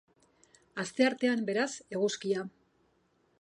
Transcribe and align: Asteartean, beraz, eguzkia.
Asteartean, 0.83 1.43
beraz, 1.51 1.69
eguzkia. 1.99 2.47